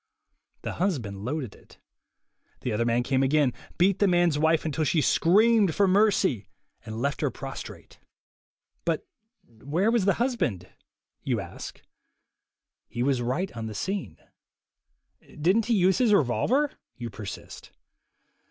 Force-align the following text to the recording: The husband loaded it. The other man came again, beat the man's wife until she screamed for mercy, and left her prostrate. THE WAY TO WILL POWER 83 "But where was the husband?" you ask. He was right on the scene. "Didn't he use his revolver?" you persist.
The 0.63 0.71
husband 0.81 1.23
loaded 1.23 1.53
it. 1.53 1.77
The 2.61 2.71
other 2.71 2.85
man 2.85 3.03
came 3.03 3.21
again, 3.21 3.53
beat 3.77 3.99
the 3.99 4.07
man's 4.07 4.39
wife 4.39 4.65
until 4.65 4.83
she 4.83 4.99
screamed 4.99 5.75
for 5.75 5.87
mercy, 5.87 6.47
and 6.83 6.99
left 6.99 7.21
her 7.21 7.29
prostrate. 7.29 7.99
THE 8.85 8.93
WAY 8.93 8.97
TO 8.97 8.97
WILL 8.97 8.97
POWER 8.97 9.43
83 9.43 9.45
"But 9.59 9.67
where 9.69 9.91
was 9.91 10.05
the 10.05 10.13
husband?" 10.15 10.69
you 11.21 11.39
ask. 11.39 11.83
He 12.87 13.03
was 13.03 13.21
right 13.21 13.55
on 13.55 13.67
the 13.67 13.75
scene. 13.75 14.17
"Didn't 15.39 15.67
he 15.67 15.75
use 15.75 15.99
his 15.99 16.13
revolver?" 16.15 16.71
you 16.95 17.11
persist. 17.11 17.69